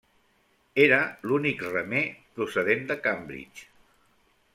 Era 0.85 0.97
l'únic 1.31 1.61
remer 1.67 2.01
procedent 2.39 2.81
de 2.93 2.97
Cambridge. 3.05 3.69